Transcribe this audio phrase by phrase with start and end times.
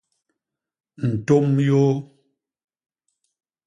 [1.09, 1.91] Ntôm yôô.